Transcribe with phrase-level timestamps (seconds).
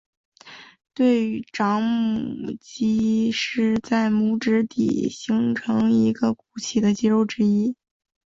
[0.95, 7.75] 对掌拇肌是在拇指底部形成一个鼓起的肌肉之一。